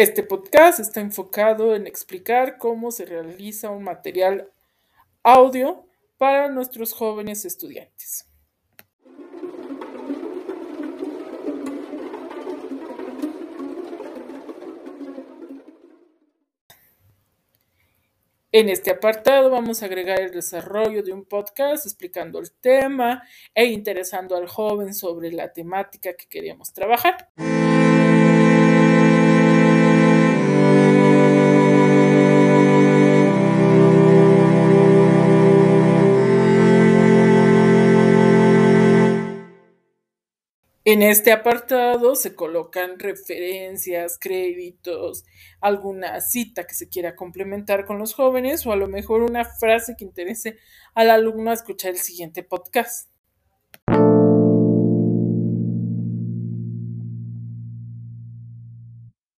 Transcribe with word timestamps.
Este 0.00 0.22
podcast 0.22 0.80
está 0.80 1.02
enfocado 1.02 1.74
en 1.74 1.86
explicar 1.86 2.56
cómo 2.56 2.90
se 2.90 3.04
realiza 3.04 3.68
un 3.68 3.84
material 3.84 4.50
audio 5.22 5.84
para 6.16 6.48
nuestros 6.48 6.94
jóvenes 6.94 7.44
estudiantes. 7.44 8.26
En 18.52 18.70
este 18.70 18.90
apartado 18.90 19.50
vamos 19.50 19.82
a 19.82 19.84
agregar 19.84 20.18
el 20.18 20.30
desarrollo 20.30 21.02
de 21.02 21.12
un 21.12 21.26
podcast 21.26 21.84
explicando 21.84 22.38
el 22.38 22.50
tema 22.50 23.22
e 23.54 23.66
interesando 23.66 24.34
al 24.34 24.48
joven 24.48 24.94
sobre 24.94 25.30
la 25.30 25.52
temática 25.52 26.14
que 26.14 26.26
queríamos 26.26 26.72
trabajar. 26.72 27.28
En 40.86 41.02
este 41.02 41.30
apartado 41.30 42.14
se 42.14 42.34
colocan 42.34 42.98
referencias, 42.98 44.16
créditos, 44.18 45.24
alguna 45.60 46.22
cita 46.22 46.66
que 46.66 46.74
se 46.74 46.88
quiera 46.88 47.16
complementar 47.16 47.84
con 47.84 47.98
los 47.98 48.14
jóvenes 48.14 48.66
o 48.66 48.72
a 48.72 48.76
lo 48.76 48.88
mejor 48.88 49.20
una 49.20 49.44
frase 49.44 49.94
que 49.98 50.06
interese 50.06 50.56
al 50.94 51.10
alumno 51.10 51.50
a 51.50 51.54
escuchar 51.54 51.90
el 51.90 51.98
siguiente 51.98 52.42
podcast. 52.42 53.10